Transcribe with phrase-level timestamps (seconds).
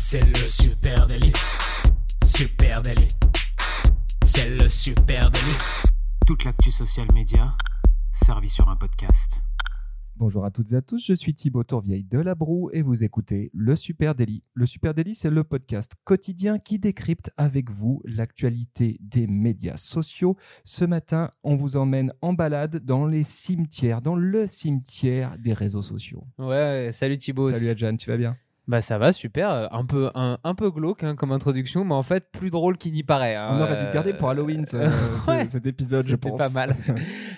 [0.00, 1.32] C'est le super délit.
[2.24, 3.08] Super délit.
[4.22, 5.58] C'est le super délit.
[6.24, 7.52] Toute l'actu social média
[8.12, 9.42] servie sur un podcast.
[10.14, 13.02] Bonjour à toutes et à tous, je suis Thibaut Tourvieille de La Broue et vous
[13.02, 14.44] écoutez Le Super Daily.
[14.54, 20.36] Le Super Daily, c'est le podcast quotidien qui décrypte avec vous l'actualité des médias sociaux.
[20.62, 25.82] Ce matin, on vous emmène en balade dans les cimetières, dans le cimetière des réseaux
[25.82, 26.24] sociaux.
[26.38, 27.52] Ouais, salut Thibaut.
[27.52, 28.36] Salut Adjan, tu vas bien?
[28.68, 29.50] Bah ça va, super.
[29.50, 32.76] Euh, un peu, un, un peu glauque hein, comme introduction, mais en fait plus drôle
[32.78, 33.34] qu'il n'y paraît.
[33.34, 33.48] hein.
[33.52, 34.76] On aurait dû le garder pour Euh, Halloween ce-
[35.28, 36.38] ouais, ce- cet épisode, je C'était pense.
[36.38, 36.76] pas mal.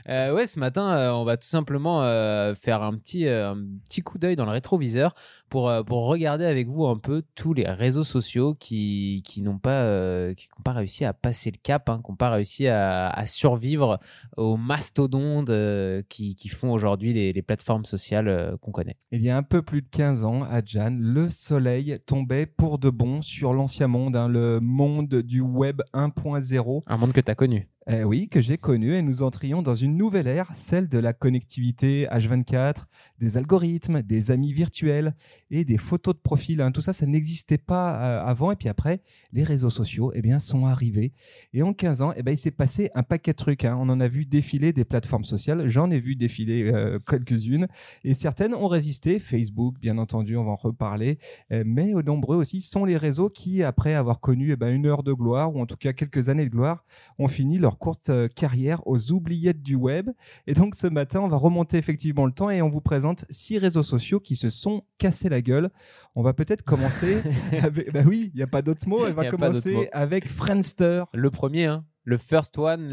[0.08, 3.58] Euh, ouais, ce matin, euh, on va tout simplement euh, faire un petit, euh, un
[3.84, 5.12] petit coup d'œil dans le rétroviseur
[5.50, 9.58] pour, euh, pour regarder avec vous un peu tous les réseaux sociaux qui, qui n'ont
[9.58, 12.66] pas, euh, qui n'ont pas réussi à passer le cap, hein, qui n'ont pas réussi
[12.66, 14.00] à, à survivre
[14.38, 18.96] aux mastodontes euh, qui, qui font aujourd'hui les, les plateformes sociales euh, qu'on connaît.
[19.12, 22.78] Il y a un peu plus de 15 ans, à Jan, le soleil tombait pour
[22.78, 26.82] de bon sur l'ancien monde, hein, le monde du web 1.0.
[26.86, 27.68] Un monde que tu connu.
[27.92, 31.12] Eh oui, que j'ai connu et nous entrions dans une nouvelle ère, celle de la
[31.12, 32.84] connectivité H24,
[33.18, 35.12] des algorithmes, des amis virtuels
[35.50, 36.60] et des photos de profil.
[36.60, 36.70] hein.
[36.70, 39.00] Tout ça, ça n'existait pas euh, avant et puis après,
[39.32, 41.12] les réseaux sociaux eh bien, sont arrivés.
[41.52, 43.64] Et en 15 ans, eh ben, il s'est passé un paquet de trucs.
[43.64, 43.76] hein.
[43.76, 47.66] On en a vu défiler des plateformes sociales, j'en ai vu défiler euh, quelques-unes
[48.04, 49.18] et certaines ont résisté.
[49.18, 51.18] Facebook, bien entendu, on va en reparler,
[51.50, 55.02] euh, mais nombreux aussi sont les réseaux qui, après avoir connu eh ben, une heure
[55.02, 56.84] de gloire ou en tout cas quelques années de gloire,
[57.18, 60.10] ont fini leur courte euh, carrière aux oubliettes du web.
[60.46, 63.58] Et donc ce matin, on va remonter effectivement le temps et on vous présente six
[63.58, 65.70] réseaux sociaux qui se sont cassés la gueule.
[66.14, 67.22] On va peut-être commencer
[67.62, 67.92] avec...
[67.92, 69.08] Bah oui, il n'y a pas d'autre mot.
[69.08, 71.04] Y va commencer avec Friendster.
[71.12, 72.90] Le premier, hein, le first one,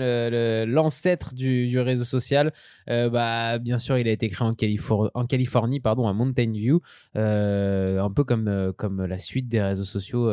[0.66, 2.54] l'ancêtre du, réseau social.
[2.90, 6.52] Euh, bah, bien sûr, il a été créé en, Califor- en Californie, pardon, à Mountain
[6.52, 6.82] View,
[7.16, 10.32] Euh, un peu comme, euh, comme la suite des réseaux sociaux.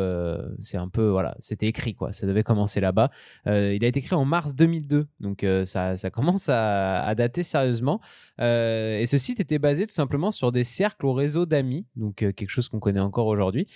[0.60, 2.12] c'est un peu, voilà, c'était écrit, quoi.
[2.12, 3.10] Ça devait commencer là-bas.
[3.46, 8.00] Il a été créé en mars 2002, donc ça, commence à, dater sérieusement.
[8.38, 12.50] Et ce site était basé tout simplement sur des cercles au réseau d'amis, donc quelque
[12.50, 13.66] chose qu'on connaît encore aujourd'hui.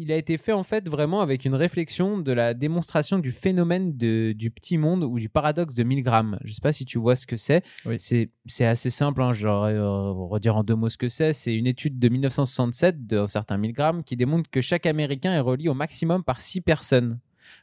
[0.00, 3.96] Il a été fait en fait vraiment avec une réflexion de la démonstration du phénomène
[3.96, 6.38] de- du petit monde ou du paradoxe de Milgram.
[6.44, 7.62] Je ne sais pas si tu vois ce que c'est.
[7.84, 7.96] Oui.
[7.98, 11.32] C'est c'est assez simple, hein, je vais euh, redire en deux mots ce que c'est.
[11.32, 15.68] C'est une étude de 1967 d'un certain Milgram qui démontre que chaque Américain est relié
[15.68, 17.18] au maximum par six personnes.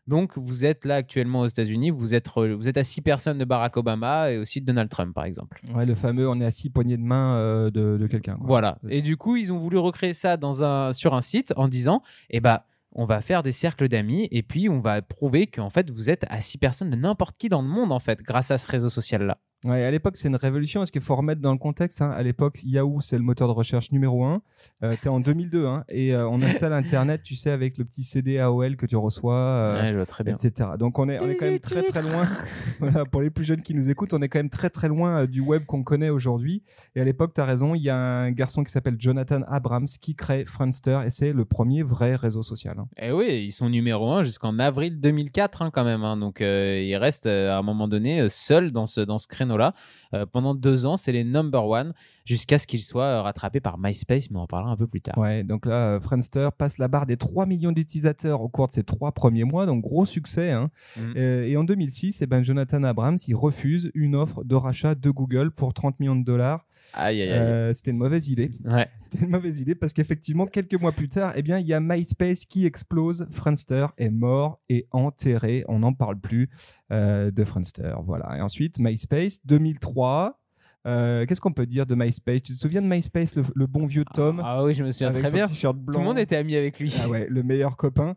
[0.08, 3.46] Donc vous êtes là actuellement aux États-Unis, vous êtes, vous êtes à six personnes de
[3.46, 5.62] Barack Obama et aussi de Donald Trump par exemple.
[5.74, 8.38] Ouais, le fameux on est à six poignées de main euh, de, de quelqu'un.
[8.42, 8.78] Voilà.
[8.90, 12.02] Et du coup, ils ont voulu recréer ça dans un, sur un site en disant,
[12.30, 12.60] eh ben,
[12.94, 16.26] on va faire des cercles d'amis et puis on va prouver qu'en fait, vous êtes
[16.30, 18.90] à six personnes de n'importe qui dans le monde, en fait, grâce à ce réseau
[18.90, 19.38] social-là.
[19.66, 20.84] Ouais, à l'époque, c'est une révolution.
[20.84, 23.54] Est-ce qu'il faut remettre dans le contexte hein, À l'époque, Yahoo, c'est le moteur de
[23.54, 24.42] recherche numéro un.
[24.84, 28.04] Euh, T'es en 2002 hein, et euh, on installe Internet, tu sais, avec le petit
[28.04, 29.34] CD AOL que tu reçois.
[29.36, 30.36] euh, Ouais, je vois très bien.
[30.36, 30.70] etc.
[30.78, 32.28] Donc on est, on est quand même très très loin.
[32.80, 35.22] voilà, pour les plus jeunes qui nous écoutent, on est quand même très très loin
[35.24, 36.62] euh, du web qu'on connaît aujourd'hui.
[36.96, 39.88] Et à l'époque, tu as raison, il y a un garçon qui s'appelle Jonathan Abrams
[40.00, 42.76] qui crée Friendster et c'est le premier vrai réseau social.
[42.78, 42.88] hein.
[42.98, 46.04] Et Eh oui, ils sont numéro un jusqu'en avril 2004 hein, quand même.
[46.04, 46.18] hein.
[46.18, 49.74] Donc ils restent à un moment donné seuls dans ce, dans ce créneau-là.
[50.14, 51.94] Euh, pendant deux ans, c'est les number one
[52.26, 55.02] jusqu'à ce qu'ils soient euh, rattrapés par MySpace, mais on en parlera un peu plus
[55.02, 55.18] tard.
[55.18, 58.74] Ouais, donc là, euh, Friendster passe la barre des 3 millions d'utilisateurs au cours de
[58.74, 60.52] ses trois premiers mois, donc gros succès.
[60.52, 60.70] hein.
[60.98, 61.14] Mhm.
[61.18, 65.10] Euh, et en 2006, eh ben, Jonathan Abrams, il refuse une offre de rachat de
[65.10, 66.66] Google pour 30 millions de dollars.
[66.94, 67.38] Aïe, aïe, aïe.
[67.40, 68.52] Euh, C'était une mauvaise idée.
[68.72, 68.88] Ouais.
[69.02, 71.80] C'était une mauvaise idée parce qu'effectivement, quelques mois plus tard, eh bien, il y a
[71.80, 73.28] MySpace qui explose.
[73.32, 75.66] Friendster est mort et enterré.
[75.68, 76.50] On n'en parle plus
[76.92, 77.96] euh, de Friendster.
[78.06, 78.38] Voilà.
[78.38, 80.40] Et ensuite, MySpace, 2003.
[80.88, 82.44] Euh, Qu'est-ce qu'on peut dire de MySpace?
[82.44, 84.42] Tu te souviens de MySpace, le, le bon vieux Tom?
[84.44, 85.46] Ah oui, je me souviens avec très bien.
[85.74, 86.94] blanc Tout le monde était ami avec lui.
[87.04, 88.14] Ah ouais, le meilleur copain.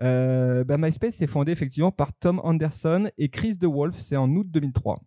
[0.00, 3.98] Euh, bah, MySpace est fondé effectivement par Tom Anderson et Chris DeWolf.
[3.98, 4.98] C'est en août 2003.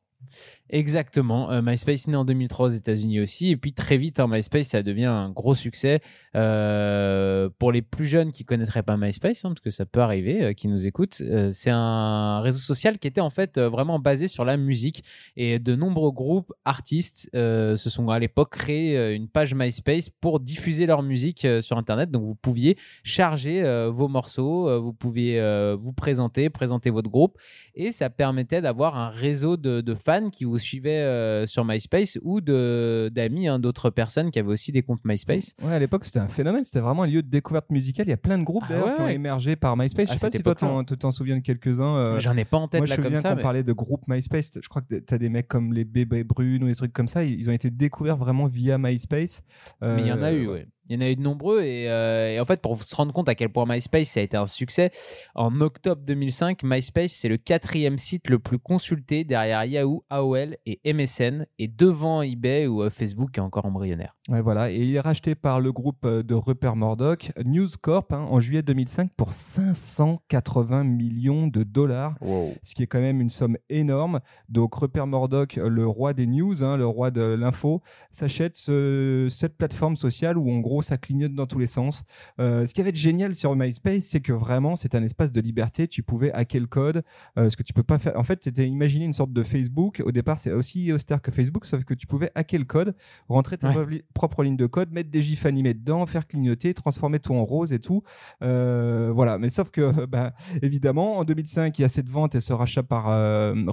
[0.71, 1.51] Exactement.
[1.51, 3.51] Euh, MySpace né en 2003 aux États-Unis aussi.
[3.51, 6.01] Et puis très vite, hein, MySpace, ça devient un gros succès.
[6.35, 10.43] Euh, pour les plus jeunes qui connaîtraient pas MySpace, hein, parce que ça peut arriver,
[10.43, 14.43] euh, qui nous écoutent, c'est un réseau social qui était en fait vraiment basé sur
[14.43, 15.03] la musique.
[15.37, 20.39] Et de nombreux groupes, artistes, se sont à l'époque créé euh, une page MySpace pour
[20.39, 22.09] diffuser leur musique sur Internet.
[22.09, 25.39] Donc vous pouviez charger vos morceaux, vous pouviez
[25.79, 27.37] vous présenter, présenter votre groupe.
[27.75, 32.17] Et ça permettait d'avoir un réseau de fans qui vous vous suivaient euh, sur MySpace
[32.23, 35.53] ou de- d'amis, hein, d'autres personnes qui avaient aussi des comptes MySpace.
[35.61, 36.63] Ouais, à l'époque, c'était un phénomène.
[36.63, 38.05] C'était vraiment un lieu de découverte musicale.
[38.07, 40.07] Il y a plein de groupes Ah d'ailleurs qui ont émergé par MySpace.
[40.09, 41.95] Je À sais pas si toi, tu t'en souviens de quelques-uns.
[41.97, 43.63] euh, J'en ai pas en tête Moi, je là me comme souviens qu'on mais- parlait
[43.63, 44.51] de groupes MySpace.
[44.61, 47.07] Je crois que tu as des mecs comme les Bébés Brunes ou des trucs comme
[47.07, 47.23] ça.
[47.23, 49.43] Ils ils ont été découverts vraiment via MySpace.
[49.81, 50.67] Mais il y en a Euh, eu, ouais.
[50.89, 51.61] Il y en a eu de nombreux.
[51.63, 54.23] Et, euh, et en fait, pour se rendre compte à quel point MySpace ça a
[54.23, 54.91] été un succès,
[55.33, 60.79] en octobre 2005, MySpace, c'est le quatrième site le plus consulté derrière Yahoo, AOL et
[60.93, 64.15] MSN, et devant eBay ou euh, Facebook qui est encore embryonnaire.
[64.29, 64.71] Ouais, voilà.
[64.71, 68.39] Et il est racheté par le groupe euh, de Rupert Murdoch, News Corp, hein, en
[68.39, 72.15] juillet 2005 pour 580 millions de dollars.
[72.63, 74.19] ce qui est quand même une somme énorme.
[74.49, 77.81] Donc Rupert Murdoch, le roi des news, hein, le roi de l'info,
[78.11, 82.03] s'achète ce- cette plateforme sociale où en gros ça clignote dans tous les sens.
[82.39, 85.41] Euh, ce qui avait de génial sur MySpace, c'est que vraiment c'est un espace de
[85.41, 85.87] liberté.
[85.87, 87.03] Tu pouvais hacker le code,
[87.37, 88.17] euh, ce que tu peux pas faire.
[88.19, 90.01] En fait, c'était imaginer une sorte de Facebook.
[90.05, 92.95] Au départ, c'est aussi austère que Facebook, sauf que tu pouvais hacker le code,
[93.29, 93.73] rentrer tes Ouais.
[93.73, 97.33] propres li- propres lignes de code, mettre des gifs animés dedans, faire clignoter, transformer tout
[97.33, 98.03] en rose et tout.
[98.43, 99.37] Euh, voilà.
[99.37, 102.83] Mais sauf que, bah, évidemment, en 2005, il y a cette vente et ce rachat
[102.83, 103.05] par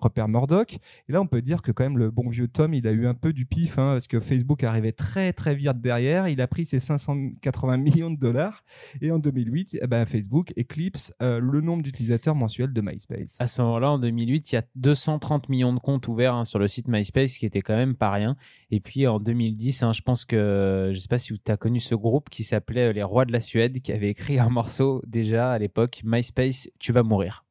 [0.02, 0.78] Rupert Murdoch.
[1.08, 3.06] Et là, on peut dire que quand même le bon vieux Tom, il a eu
[3.06, 6.28] un peu du pif, hein, parce que Facebook arrivait très très vite derrière.
[6.28, 8.64] Il a pris ses 580 millions de dollars.
[9.00, 13.36] Et en 2008, eh ben, Facebook éclipse euh, le nombre d'utilisateurs mensuels de MySpace.
[13.38, 16.58] À ce moment-là, en 2008, il y a 230 millions de comptes ouverts hein, sur
[16.58, 18.36] le site MySpace, ce qui était quand même pas rien.
[18.70, 21.80] Et puis en 2010, hein, je pense que, je sais pas si tu as connu
[21.80, 25.02] ce groupe qui s'appelait euh, Les Rois de la Suède, qui avait écrit un morceau
[25.06, 27.44] déjà à l'époque, MySpace, tu vas mourir.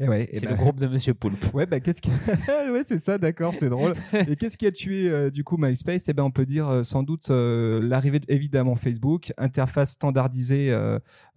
[0.00, 1.44] Et ouais, C'est ben- le groupe de Monsieur Poulpe.
[1.54, 2.10] Ouais, bah, qu'est-ce qui...
[2.70, 3.94] ouais, c'est ça, d'accord, c'est drôle.
[4.28, 6.08] Et qu'est-ce qui a tué euh, du coup MySpace?
[6.08, 10.70] Eh ben, on peut dire euh, sans doute euh, l'arrivée de- évidemment Facebook, interface standardisée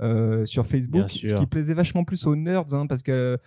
[0.02, 3.38] euh, sur Facebook, ce qui plaisait vachement plus aux nerds, hein, parce que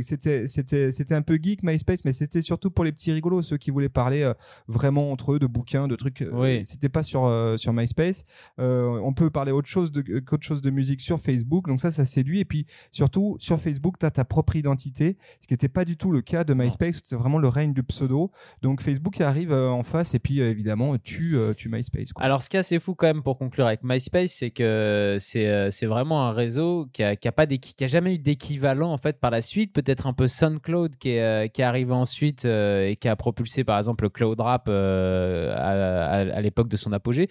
[0.00, 3.56] c'était c'était c'était un peu geek MySpace, mais c'était surtout pour les petits rigolos, ceux
[3.56, 4.30] qui voulaient parler
[4.68, 6.24] vraiment entre eux de bouquins, de trucs.
[6.32, 6.64] Oui.
[6.64, 8.24] C'était pas sur sur MySpace.
[8.58, 12.04] On peut parler autre chose de qu'autre chose de musique sur Facebook, donc ça, ça
[12.04, 12.40] séduit.
[12.40, 15.96] Et puis surtout sur Facebook, tu as ta propre identité, ce qui n'était pas du
[15.96, 17.00] tout le cas de MySpace.
[17.04, 18.30] C'est vraiment le règne du pseudo.
[18.60, 22.12] Donc Facebook arrive euh, en face et puis euh, évidemment tue, euh, tue MySpace.
[22.12, 22.22] quoi.
[22.22, 25.86] Alors, ce qui est assez fou quand même pour conclure avec MySpace, c'est que c'est
[25.86, 29.18] vraiment un réseau qui a, qui a pas qui a jamais eu d'équivalent en fait
[29.18, 29.72] par la suite.
[29.72, 33.78] Peut-être un peu SoundCloud qui est, qui est arrivé ensuite et qui a propulsé par
[33.78, 37.28] exemple le cloud rap à, à- à l'époque de son apogée.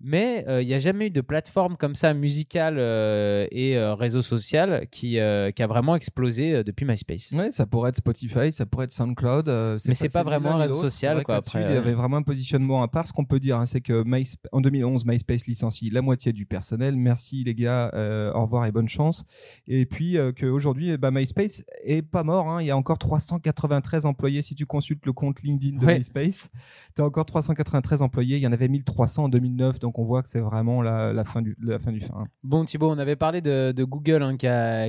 [0.00, 3.94] Mais euh, il n'y a jamais eu de plateforme comme ça musicale euh, et euh,
[3.94, 7.30] réseau social qui, qui a vraiment explosé depuis MySpace.
[7.32, 9.48] Ouais, ça pourrait être Spotify, ça pourrait être SoundCloud.
[9.86, 12.18] Mais c'est pas ni vraiment un réseau social, vrai quoi, après, il y avait vraiment
[12.18, 13.06] un positionnement à part.
[13.06, 16.44] Ce qu'on peut dire, hein, c'est que MySp- en 2011, MySpace licencie la moitié du
[16.44, 16.96] personnel.
[16.96, 19.24] Merci les gars, euh, au revoir et bonne chance.
[19.68, 22.48] Et puis euh, qu'aujourd'hui, eh ben, MySpace est pas mort.
[22.50, 22.60] hein.
[22.60, 24.42] Il y a encore 393 employés.
[24.42, 25.98] Si tu consultes le compte LinkedIn de Ouais.
[25.98, 26.50] MySpace,
[26.94, 28.36] tu as encore 393 employés.
[28.36, 29.78] Il y en avait 1300 en 2009.
[29.84, 32.24] Donc on voit que c'est vraiment la, la fin du, la fin du fin.
[32.42, 34.46] Bon Thibaut, on avait parlé de, de Google hein, qui,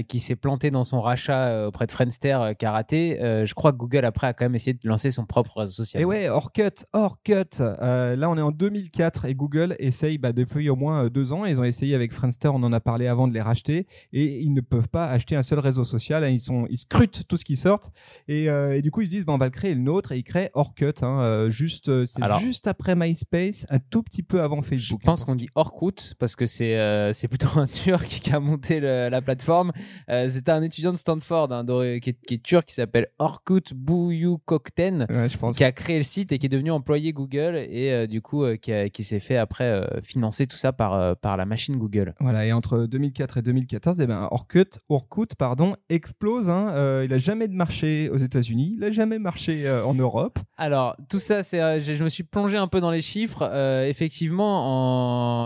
[0.07, 3.21] qui s'est planté dans son rachat euh, auprès de Friendster euh, qui a raté.
[3.21, 5.74] Euh, je crois que Google après a quand même essayé de lancer son propre réseau
[5.74, 6.01] social.
[6.01, 7.59] Et ouais, Orkut, Orkut.
[7.59, 11.33] Euh, là, on est en 2004 et Google essaye bah, depuis au moins euh, deux
[11.33, 11.44] ans.
[11.44, 14.53] Ils ont essayé avec Friendster, on en a parlé avant de les racheter, et ils
[14.53, 16.24] ne peuvent pas acheter un seul réseau social.
[16.24, 16.30] hein.
[16.30, 17.81] Ils sont, ils scrutent tout ce qui sort,
[18.30, 20.13] et, euh, et du coup ils se disent, bah, on va le créer le nôtre,
[20.13, 21.03] et ils créent Orkut.
[21.03, 25.24] hein, euh, juste, euh, c'est juste après MySpace, un tout petit peu avant Je pense
[25.24, 29.10] qu'on dit Orkut parce que c'est euh, c'est plutôt un Turc qui a monté le-
[29.10, 29.72] la plateforme.
[30.10, 31.66] Euh, C'était un étudiant de Stanford hein,
[32.00, 36.04] qui, est, qui est turc qui s'appelle Orkut Buyukokten Ouais, je qui a créé le
[36.04, 39.20] site et qui est devenu employé Google et euh, du coup euh, qui, qui s'est
[39.20, 42.14] fait après financer tout ça par, par la machine Google.
[42.20, 46.50] Voilà, et entre 2004 et 2014, eh ben, Orkut, Orkut pardon, explose.
[46.50, 47.01] hein.
[47.04, 50.39] Il a jamais marché aux États-Unis, il a jamais marché en Europe.
[50.58, 53.44] Alors, tout ça, c'est, j'ai- je me suis plongé un peu dans les chiffres.
[53.88, 54.75] Effectivement, en,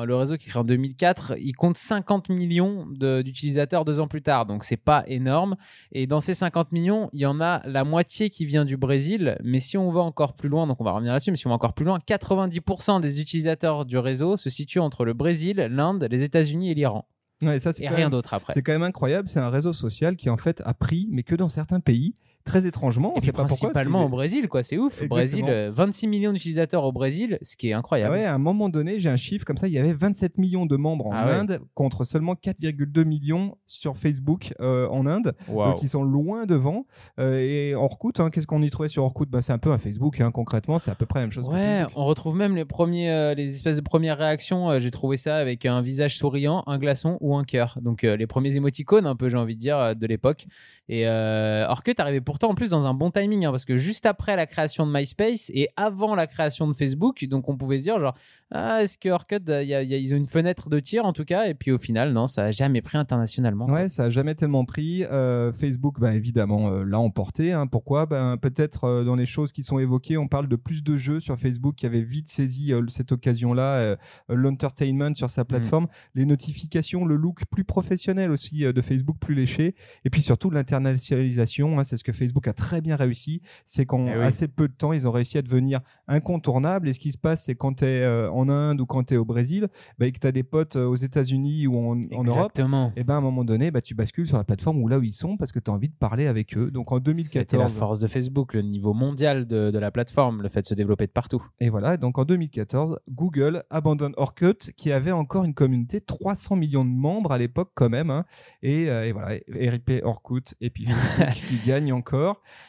[0.05, 4.07] le réseau qui est créé en 2004, il compte 50 millions de- d'utilisateurs deux ans
[4.07, 4.45] plus tard.
[4.45, 5.55] Donc, c'est pas énorme.
[5.91, 9.37] Et dans ces 50 millions, il y en a la moitié qui vient du Brésil.
[9.43, 11.51] Mais si on va encore plus loin, donc on va revenir là-dessus, mais si on
[11.51, 16.07] va encore plus loin, 90% des utilisateurs du réseau se situent entre le Brésil, l'Inde,
[16.09, 17.05] les États-Unis et l'Iran.
[17.41, 18.53] Ouais, ça, c'est Et rien d'autre après.
[18.53, 19.29] C'est quand même incroyable.
[19.29, 22.65] C'est un réseau social qui en fait a pris, mais que dans certains pays, très
[22.65, 23.13] étrangement.
[23.15, 23.69] On sait pas pourquoi.
[23.69, 24.63] principalement au Brésil, quoi.
[24.63, 24.93] C'est ouf.
[25.01, 25.15] Exactement.
[25.17, 28.13] Brésil, euh, 26 millions d'utilisateurs au Brésil, ce qui est Ah incroyable.
[28.15, 29.67] ouais, à un moment donné, j'ai un chiffre comme ça.
[29.67, 31.33] Il y avait 27 millions de membres en Ah ouais.
[31.33, 35.33] Inde contre seulement 4,2 millions sur Facebook euh, en Inde.
[35.47, 35.71] Waouh.
[35.73, 36.85] Donc ils sont loin devant.
[37.19, 39.25] Euh, et Orkut, hein, qu'est-ce qu'on y trouvait sur Orkut?
[39.29, 40.19] Bah, C'est un peu un Facebook.
[40.21, 41.47] hein, concrètement, c'est à peu près la même chose.
[41.49, 44.69] Ouais, on retrouve même les premiers, euh, les espèces de premières réactions.
[44.71, 47.77] Euh, j'ai trouvé ça avec un visage souriant, un glaçon ou un cœur.
[47.81, 50.45] Donc euh, les premiers émoticônes, un peu, j'ai envie de dire, euh, de l'époque.
[50.87, 54.05] Et euh, Orkut arrivait pourtant en plus dans un bon timing, hein, parce que juste
[54.05, 57.83] après la création de MySpace et avant la création de Facebook, donc on pouvait se
[57.85, 58.15] dire genre,
[58.51, 61.05] ah, est-ce que Orkut, euh, y a- y a- ils ont une fenêtre de tir
[61.05, 63.65] en tout cas, et puis au final, non, ça a jamais pris internationalement.
[63.65, 63.73] quoi.
[63.73, 65.03] Ouais, ça a jamais tellement pris.
[65.05, 67.51] Euh, Facebook, ben, évidemment, euh, l'a emporté.
[67.51, 67.65] hein.
[67.65, 68.05] Pourquoi?
[68.05, 71.19] Ben, Peut-être euh, dans les choses qui sont évoquées, on parle de plus de jeux
[71.19, 73.97] sur Facebook qui avaient vite saisi cette occasion-là,
[74.29, 79.75] l'entertainment sur sa plateforme, les notifications, le look plus professionnel aussi de Facebook, plus léché,
[80.05, 81.79] et puis surtout l'internationalisation.
[81.79, 83.41] hein, c'est ce que Facebook a très bien réussi.
[83.65, 84.23] C'est qu'en Eh oui.
[84.23, 86.89] assez peu de temps, ils ont réussi à devenir incontournables.
[86.89, 89.17] Et ce qui se passe, c'est quand tu es en Inde ou quand tu es
[89.17, 92.23] au Brésil, ben, et que tu as des potes euh, aux États-Unis ou en, en
[92.23, 92.51] Europe,
[92.95, 95.03] et ben à un moment donné, bah, tu bascules sur la plateforme où là où
[95.03, 96.71] ils sont parce que tu as envie de parler avec eux.
[96.71, 100.41] Donc en C'était la 2014, force de Facebook, le niveau mondial de, de la plateforme,
[100.41, 101.43] le fait de se développer de partout.
[101.59, 106.85] et voilà, donc en 2014, Google abandonne Orkut qui avait encore une communauté 300 millions
[106.85, 108.09] de membres à l'époque quand même.
[108.09, 108.25] hein.
[108.61, 110.85] et, euh, et voilà, RIP Orkut et puis
[111.47, 112.08] qui gagne encore.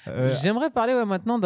[0.09, 1.39] Euh, J'aimerais parler ouais, maintenant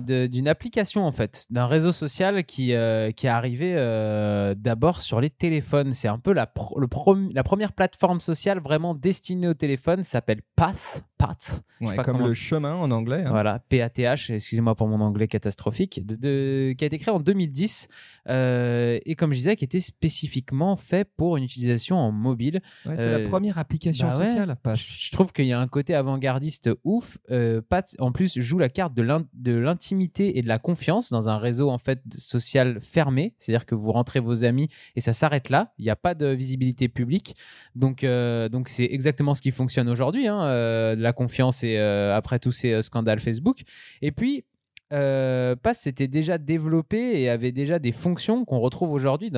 [0.00, 5.20] d'une application en fait, d'un réseau social qui, euh, qui est arrivé euh, d'abord sur
[5.20, 5.92] les téléphones.
[5.92, 10.02] C'est un peu la, pro- le prom- la première plateforme sociale vraiment destinée au téléphone,
[10.02, 11.04] s'appelle Path.
[11.16, 11.62] Path.
[11.80, 13.22] ouais, pas comme comment- le chemin en anglais.
[13.24, 13.30] hein.
[13.30, 17.88] Voilà, PATH, excusez-moi pour mon anglais catastrophique, de, de- qui a été créé en 2010
[18.28, 22.60] euh, et comme je disais, qui était spécifiquement fait pour une utilisation en mobile.
[22.84, 24.56] Ouais, c'est la première application bah sociale.
[24.62, 24.80] Pass.
[24.80, 27.18] Je trouve qu'il y a un côté avant-gardiste ouf.
[27.30, 31.10] Euh, Pat, en plus, joue la carte de l'in- de l'intimité et de la confiance
[31.10, 33.34] dans un réseau en fait social fermé.
[33.38, 35.72] C'est-à-dire que vous rentrez vos amis et ça s'arrête là.
[35.78, 37.36] Il n'y a pas de visibilité publique.
[37.74, 42.38] Donc, euh, donc c'est exactement ce qui fonctionne aujourd'hui, hein, euh, la confiance et après
[42.38, 43.62] tous ces scandales Facebook.
[44.02, 44.44] Et puis.
[44.92, 49.30] Euh, Pass s'était déjà développé et avait déjà des fonctions qu'on retrouve aujourd'hui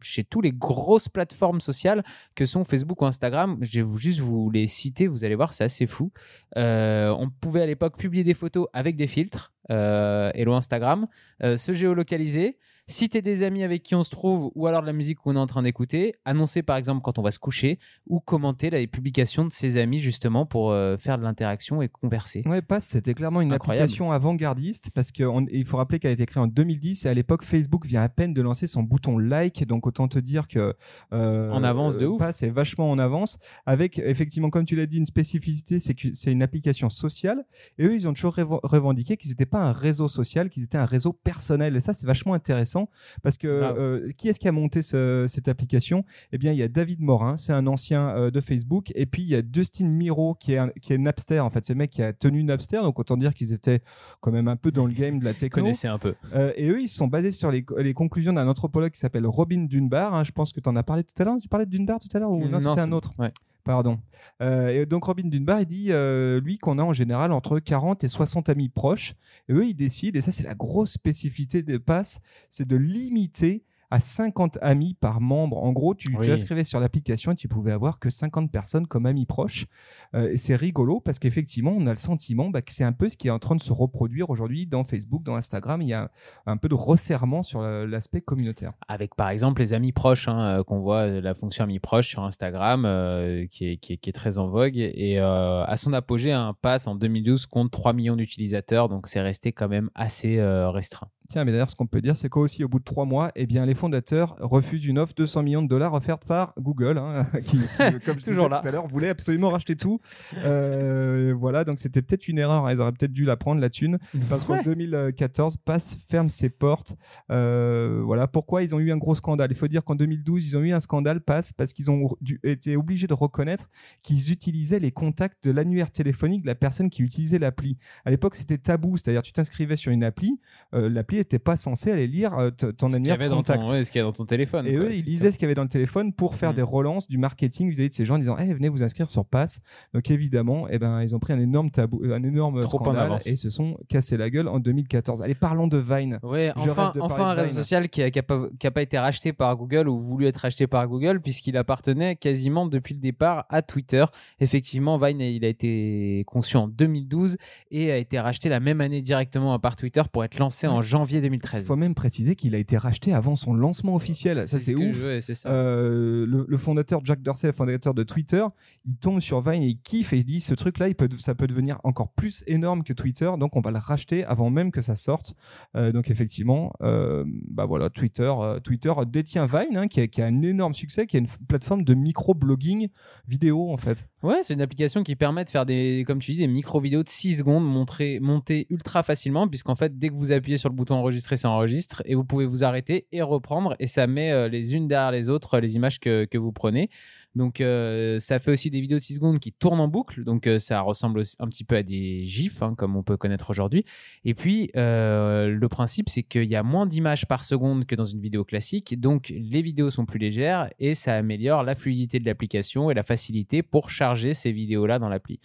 [0.00, 2.02] chez tous les grosses plateformes sociales
[2.34, 3.58] que sont Facebook ou Instagram.
[3.60, 6.10] Je vais juste vous les citer, vous allez voir, c'est assez fou.
[6.56, 11.06] Euh, on pouvait à l'époque publier des photos avec des filtres, euh, hello Instagram,
[11.42, 14.92] euh, se géolocaliser, citer des amis avec qui on se trouve ou alors de la
[14.92, 18.20] musique qu'on est en train d'écouter, annoncer par exemple quand on va se coucher ou
[18.20, 22.42] commenter les publications de ses amis justement pour euh, faire de l'interaction et converser.
[22.46, 23.84] Ouais, Pass, c'était clairement une Incroyable.
[23.84, 27.42] application avant-gardiste parce qu'il faut rappeler qu'elle a été créée en 2010 et à l'époque,
[27.44, 29.66] Facebook vient à peine de lancer son bouton like.
[29.66, 30.74] Donc, autant te dire que.
[31.12, 32.18] euh, En avance de ouf.
[32.18, 33.38] Pass est vachement en avance.
[33.66, 37.44] Avec, effectivement, comme tu l'as dit, une spécificité, c'est que c'est une application sociale.
[37.78, 40.84] Et eux, ils ont toujours revendiqué qu'ils n'étaient pas un réseau social, qu'ils étaient un
[40.84, 41.76] réseau personnel.
[41.76, 42.73] Et ça, c'est vachement intéressant
[43.22, 43.76] parce que Grave.
[43.78, 46.04] euh, qui est-ce qui a monté ce- cette application?
[46.32, 48.92] Eh bien, il y a David Morin, c'est un ancien euh, de Facebook.
[48.94, 51.40] Et puis, il y a Dustin Miro, qui est, un- qui est Napster.
[51.40, 52.78] En fait, c'est le mec qui a tenu Napster.
[52.82, 53.80] Donc, autant dire qu'ils étaient
[54.20, 55.62] quand même un peu dans le game de la techno.
[55.62, 56.14] connaissez un peu.
[56.34, 59.26] Euh, et eux, ils se sont basés sur les, les conclusions d'un anthropologue qui s'appelle
[59.26, 60.14] Robin Dunbar.
[60.14, 60.24] hein.
[60.24, 61.36] je pense que tu en as parlé tout à l'heure.
[61.40, 63.12] Tu parlais de Dunbar tout à l'heure ou non, c'était un autre?
[63.18, 63.32] ouais.
[63.64, 63.98] Pardon.
[64.42, 68.04] Euh, et donc Robin Dunbar, il dit, euh, lui, qu'on a en général entre 40
[68.04, 69.14] et 60 amis proches.
[69.48, 73.64] Et eux, ils décident, et ça c'est la grosse spécificité des passes, c'est de limiter
[73.94, 75.56] à 50 amis par membre.
[75.62, 76.26] En gros, tu Oui.
[76.26, 79.66] t'inscrivais sur l'application et tu pouvais avoir que 50 personnes comme amis proches.
[80.14, 83.16] Euh, c'est rigolo parce qu'effectivement, on a le sentiment bah, que c'est un peu ce
[83.16, 85.80] qui est en train de se reproduire aujourd'hui dans Facebook, dans Instagram.
[85.80, 86.10] Il y a
[86.46, 88.72] un peu de resserrement sur l'aspect communautaire.
[88.88, 92.08] avec par exemple les amis proches hein, euh, qu'on voit euh, la fonction amis proches
[92.08, 95.76] sur Instagram euh, qui, est, qui, est, qui est très en vogue et euh, à
[95.76, 99.90] son apogée un pass en 2012 compte 3 millions d'utilisateurs donc c'est resté quand même
[99.94, 103.06] assez restreint Tiens, mais d'ailleurs, ce qu'on peut dire, c'est qu'aussi, au bout de trois
[103.06, 106.54] mois, eh bien, les fondateurs refusent une offre de 200 millions de dollars offerte par
[106.58, 108.60] Google, hein, qui, qui, comme je Toujours disais là.
[108.62, 110.00] tout à l'heure, voulait absolument racheter tout.
[110.44, 112.66] Euh, voilà, donc c'était peut-être une erreur.
[112.66, 113.98] hein, Ils auraient peut-être dû la prendre, la thune,
[114.28, 114.62] parce qu'en Ouais.
[114.62, 116.96] 2014, Pass ferme ses portes.
[117.30, 120.56] Euh, voilà, pourquoi ils ont eu un gros scandale Il faut dire qu'en 2012, ils
[120.56, 123.68] ont eu un scandale, Pass, parce qu'ils ont dû- été obligés de reconnaître
[124.02, 127.76] qu'ils utilisaient les contacts de l'annuaire téléphonique de la personne qui utilisait l'appli.
[128.04, 130.38] À l'époque, c'était tabou, c'est-à-dire tu t'inscrivais sur une appli,
[130.74, 133.63] euh, l'appli n'était pas censée aller lire euh, ton annuaire de contact.
[133.70, 134.84] Ouais, ce qu'il y a dans ton téléphone Et quoi.
[134.84, 136.56] eux, ils lisaient ce qu'il y avait dans le téléphone pour faire Mm.
[136.56, 139.24] des relances du marketing vis-à-vis de ces gens en disant Eh, venez vous inscrire sur
[139.24, 139.60] Pass.
[139.92, 143.16] Donc évidemment, eh ben, ils ont pris un énorme tabou, euh, un énorme Trop scandale
[143.26, 145.22] et se sont cassés la gueule en 2014.
[145.22, 146.18] Allez, parlons de Vine.
[146.22, 149.32] Ouais, Je enfin, enfin un réseau social qui n'a pas, qui a pas été racheté
[149.32, 153.62] par Google ou voulu être racheté par Google puisqu'il appartenait quasiment depuis le départ à
[153.62, 154.04] Twitter.
[154.40, 157.36] Effectivement, Vine, il a été conçu en 2012
[157.70, 161.18] et a été racheté la même année directement par Twitter pour être lancé en janvier
[161.18, 161.66] Il 2013.
[161.66, 164.42] faut même préciser qu'il a été racheté avant son son lancement officiel.
[164.42, 164.96] Ça, c'est ce ouf.
[164.96, 165.48] je ça.
[165.48, 168.44] Euh, le, le fondateur Jack Dorsey, le fondateur de Twitter,
[168.84, 171.46] il tombe sur Vine et il kiffe et il dit ce truc-là, peut, ça peut
[171.46, 174.96] devenir encore plus énorme que Twitter, donc on va le racheter avant même que ça
[174.96, 175.34] sorte.
[175.76, 178.32] Euh, donc effectivement, euh, bah voilà, Twitter,
[178.62, 181.84] Twitter détient Vine, hein, qui, a, qui a un énorme succès, qui est une plateforme
[181.84, 182.88] de micro-blogging
[183.26, 184.08] vidéo en fait.
[184.22, 187.08] Ouais, c'est une application qui permet de faire des, comme tu dis, des micro-vidéos de
[187.08, 191.36] 6 secondes montées ultra facilement, puisqu'en fait, dès que vous appuyez sur le bouton enregistrer,
[191.36, 193.43] ça enregistre, et vous pouvez vous arrêter et reprendre,
[193.78, 196.90] et ça met euh, les unes derrière les autres les images que, vous prenez.
[197.34, 200.46] Donc, euh, ça fait aussi des vidéos de 6 secondes qui tournent en boucle, donc
[200.46, 203.84] euh, ça ressemble un petit peu à des GIFs, hein, comme on peut connaître aujourd'hui.
[204.24, 208.04] Et puis, euh, le principe, c'est qu'il y a moins d'images par seconde que dans
[208.04, 212.26] une vidéo classique, donc les vidéos sont plus légères et ça améliore la fluidité de
[212.26, 215.40] l'application et la facilité pour charger ces vidéos-là dans l'appli.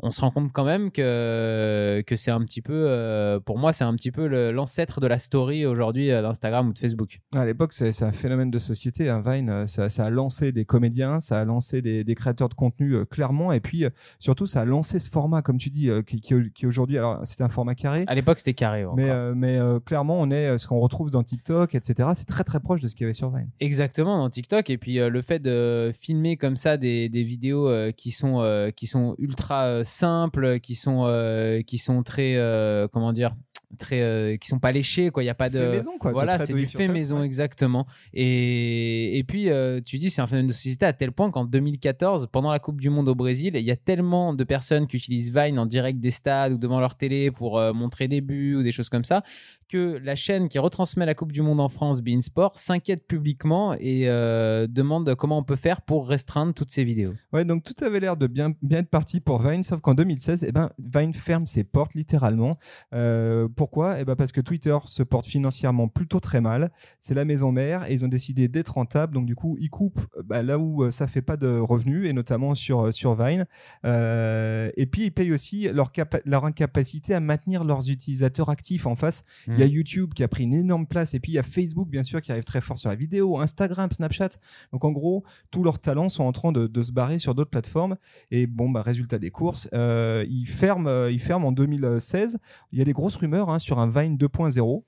[0.00, 3.72] On se rend compte quand même que, que c'est un petit peu, euh, pour moi,
[3.72, 7.18] c'est un petit peu l'ancêtre de la story aujourd'hui euh, d'Instagram ou de Facebook.
[7.34, 9.08] À l'époque, c'est un phénomène de société.
[9.08, 12.48] hein, Vine, euh, ça, ça a lancé des comédiens, ça a lancé des, des créateurs
[12.48, 13.84] de contenu euh, clairement, et puis
[14.18, 17.42] surtout, ça a lancé ce format, comme tu dis, qui, qui, qui aujourd'hui, alors c'était
[17.42, 18.84] un format carré, À l'époque, c'était carré.
[18.84, 18.96] encore.
[18.96, 22.10] mais, mais clairement, on est ce qu'on retrouve dans TikTok, etc.
[22.14, 23.48] C'est très très proche de ce qu'il y avait sur Vine.
[23.60, 24.70] Exactement, dans TikTok.
[24.70, 29.14] Et puis le fait de filmer comme ça des, des vidéos qui, sont, qui sont
[29.18, 33.34] ultra simples, qui sont, euh, qui sont très, euh, comment dire,
[33.76, 35.22] très, euh, qui sont pas léchées, quoi.
[35.22, 35.58] Il n'y a pas de.
[35.58, 36.12] Fait maison, quoi.
[36.12, 37.26] Voilà, c'est du it fait maison, ouais.
[37.26, 37.86] exactement.
[38.14, 41.44] Et, et puis, euh, tu dis, c'est un phénomène de société à tel point qu'en
[41.44, 44.96] 2014, pendant la Coupe du Monde au Brésil, il y a tellement de personnes qui
[44.96, 48.56] utilisent Vine en direct des stades ou devant leur télé pour euh, montrer des buts
[48.56, 49.22] ou des choses comme ça,
[49.68, 53.74] que la chaîne qui retransmet la Coupe du Monde en France, Bein Sport, s'inquiète publiquement
[53.74, 57.12] et euh, demande comment on peut faire pour restreindre toutes ces vidéos.
[57.32, 60.44] Ouais, donc tout avait l'air de bien, bien être parti pour Vine, sauf qu'en 2016,
[60.48, 62.58] eh ben, Vine ferme ses portes littéralement.
[63.58, 63.98] Pourquoi?
[64.00, 66.70] Eh ben Parce que Twitter se porte financièrement plutôt très mal.
[67.00, 69.12] C'est la maison mère et ils ont décidé d'être rentables.
[69.14, 72.08] Donc du coup, ils coupent euh, bah, là où euh, ça fait pas de revenus
[72.08, 73.46] et notamment sur, euh, sur Vine.
[73.84, 78.86] Euh, et puis ils payent aussi leur, capa- leur incapacité à maintenir leurs utilisateurs actifs
[78.86, 79.24] en face.
[79.48, 81.42] Il y a YouTube qui a pris une énorme place et puis il y a
[81.42, 84.30] Facebook bien sûr qui arrive très fort sur la vidéo, Instagram, Snapchat.
[84.72, 87.50] Donc en gros, tous leurs talents sont en train de, de se barrer sur d'autres
[87.50, 87.96] plateformes.
[88.30, 92.38] Et bon, bah, résultat des courses, euh, ils, ferment, ils ferment en 2016.
[92.72, 94.82] Il y a des grosses rumeurs hein, sur un Vine 2.0.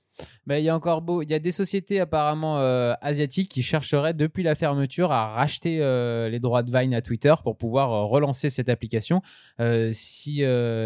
[0.47, 3.63] Mais il y a encore beau, il y a des sociétés apparemment euh, asiatiques qui
[3.63, 7.93] chercheraient depuis la fermeture à racheter euh, les droits de Vine à Twitter pour pouvoir
[7.93, 9.23] euh, relancer cette application.
[9.93, 10.43] Si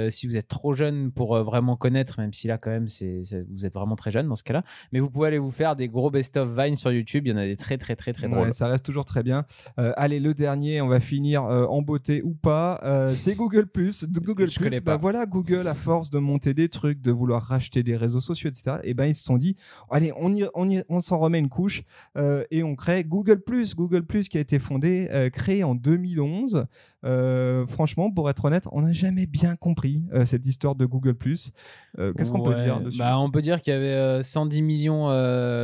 [0.09, 3.67] si vous êtes trop jeune pour vraiment connaître, même si là quand même c'est vous
[3.67, 4.62] êtes vraiment très jeune dans ce cas-là,
[4.93, 7.26] mais vous pouvez aller vous faire des gros best-of Vine sur YouTube.
[7.26, 8.53] Il y en a des très très très très Ouais, drôles.
[8.53, 9.45] ça reste toujours très bien.
[9.76, 12.81] Allez, le dernier, on va finir en beauté ou pas.
[13.14, 14.05] C'est Google Plus.
[14.09, 17.42] Google Je Plus, connais bah voilà, Google, à force de monter des trucs, de vouloir
[17.42, 18.77] racheter des réseaux sociaux, etc.
[18.85, 19.56] Et ben ils se sont dit,
[19.90, 21.82] allez, on y, on y- on s'en remet une couche
[22.16, 23.74] euh, et on crée Google Plus.
[23.74, 26.66] Google Plus qui a été fondé, euh, créé en 2011.
[27.04, 31.52] Euh, franchement, pour être honnête, on n'a jamais bien compris cette histoire de Google Plus.
[31.96, 32.98] Qu'est-ce qu'on peut dire dessus?
[32.98, 35.08] Bah, On peut dire qu'il y avait euh, 110 millions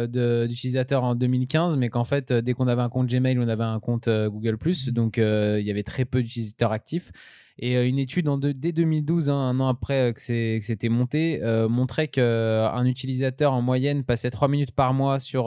[0.06, 3.80] d'utilisateurs en 2015, mais qu'en fait, dès qu'on avait un compte Gmail, on avait un
[3.80, 4.90] compte Google Mmh.
[4.92, 7.12] Donc, il y avait très peu d'utilisateurs actifs.
[7.60, 10.88] Et euh, une étude en deux- dès 2012, hein, un an après euh, que c'était
[10.88, 15.44] monté, euh, montrait qu'un utilisateur en moyenne passait 3 minutes par mois sur,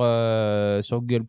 [0.84, 1.26] sur Google.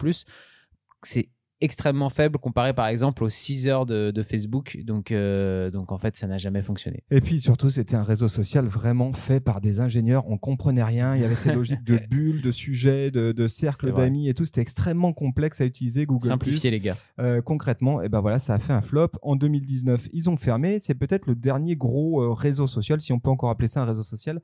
[1.02, 1.28] C'est
[1.60, 4.78] extrêmement faible comparé par exemple aux 6 heures de, de Facebook.
[4.84, 7.04] Donc, euh, donc en fait, ça n'a jamais fonctionné.
[7.10, 10.28] Et puis surtout, c'était un réseau social vraiment fait par des ingénieurs.
[10.28, 11.14] On comprenait rien.
[11.16, 14.44] Il y avait ces logiques de bulles, de sujets, de, de cercles d'amis et tout.
[14.44, 16.06] C'était extrêmement complexe à utiliser.
[16.06, 16.96] Google Simplifier les gars.
[17.20, 19.10] Euh, concrètement, et ben voilà, ça a fait un flop.
[19.22, 20.78] En 2019, ils ont fermé.
[20.78, 23.86] C'est peut-être le dernier gros euh, réseau social, si on peut encore appeler ça un
[23.86, 24.40] réseau social,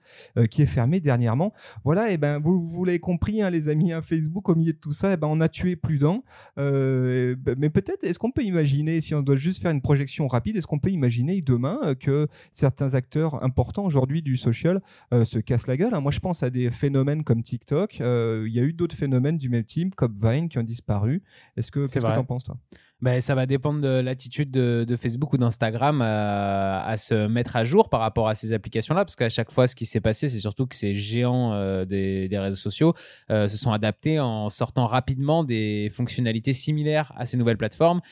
[0.51, 1.53] qui est fermé dernièrement.
[1.85, 4.79] Voilà, et ben vous, vous l'avez compris, hein, les amis, hein, Facebook au milieu de
[4.79, 6.23] tout ça, et ben on a tué plus d'un.
[6.59, 7.00] Euh,
[7.37, 10.57] ben, mais peut-être, est-ce qu'on peut imaginer, si on doit juste faire une projection rapide,
[10.57, 14.83] est-ce qu'on peut imaginer demain euh, que certains acteurs importants aujourd'hui du social
[15.13, 16.01] euh, se cassent la gueule hein?
[16.01, 18.01] Moi, je pense à des phénomènes comme TikTok.
[18.01, 21.23] Euh, Il y a eu d'autres phénomènes du même type, comme Vine, qui ont disparu.
[21.57, 22.57] Est-ce que qu'est-ce que tu en penses, toi?
[23.03, 27.65] Ben, ça va dépendre de l'attitude de, Facebook ou d'Instagram à, à se mettre à
[27.65, 30.41] jour par rapport à ces applications-là, parce qu'à chaque fois, ce qui s'est passé, c'est
[30.41, 32.95] surtout que ces géants euh, des, des réseaux sociaux
[33.31, 38.03] euh, se sont adaptés en sortant rapidement des fonctionnalités similaires à ces nouvelles plateformes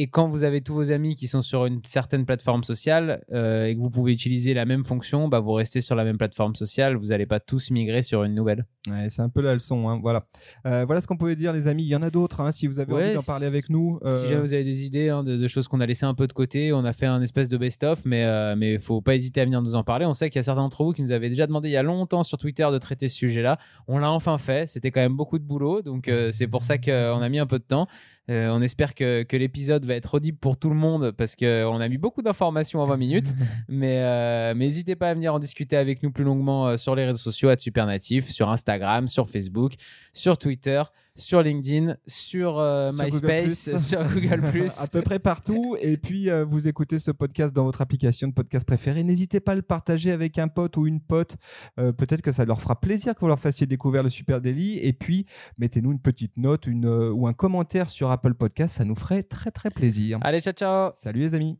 [0.00, 3.64] Et quand vous avez tous vos amis qui sont sur une certaine plateforme sociale euh,
[3.66, 6.54] et que vous pouvez utiliser la même fonction, bah, vous restez sur la même plateforme
[6.54, 6.94] sociale.
[6.96, 8.64] Vous n'allez pas tous migrer sur une nouvelle.
[8.88, 9.88] Ouais, c'est un peu la leçon.
[9.88, 10.26] hein, Voilà.
[10.66, 11.82] Euh, voilà ce qu'on pouvait dire, les amis.
[11.82, 12.40] Il y en a d'autres.
[12.40, 13.98] hein, si vous avez Ouais, envie d'en parler si- avec nous.
[14.06, 16.14] Si euh, jamais vous avez des idées hein, de, de choses qu'on a laissées un
[16.14, 19.16] peu de côté, on a fait un espèce de best-of, mais il mais faut pas
[19.16, 20.06] hésiter à venir nous en parler.
[20.06, 21.76] On sait qu'il y a certains d'entre vous qui nous avaient déjà demandé il y
[21.76, 23.58] a longtemps sur Twitter de traiter ce sujet-là.
[23.88, 24.68] On l'a enfin fait.
[24.68, 27.58] C'était quand même beaucoup de boulot, donc c'est pour ça qu'on a mis un peu
[27.58, 27.88] de temps.
[28.30, 31.80] Euh, on espère que, que l'épisode va être audible pour tout le monde parce qu'on
[31.80, 33.34] a mis beaucoup d'informations en 20 minutes.
[33.68, 36.94] mais euh, mais n'hésitez pas à venir en discuter avec nous plus longuement euh, sur
[36.94, 39.72] les réseaux sociaux, à Supernatif, sur Instagram, sur Facebook,
[40.12, 40.82] sur Twitter,
[41.18, 43.42] sur LinkedIn, sur, euh, Sur Google+.
[43.42, 44.40] MySpace, sur Google+.
[44.78, 45.76] à peu près partout.
[45.80, 49.02] Et puis, euh, vous écoutez ce podcast dans votre application de podcast préférée.
[49.02, 51.36] N'hésitez pas à le partager avec un pote ou une pote.
[51.78, 54.78] Euh, Peut-être que ça leur fera plaisir que vous leur fassiez découvrir le Super Daily.
[54.78, 55.26] Et puis,
[55.58, 58.76] mettez-nous une petite note une, euh, ou un commentaire sur Apple Podcast.
[58.76, 60.18] Ça nous ferait très, très plaisir.
[60.22, 61.58] Allez, ciao, ciao Salut les amis.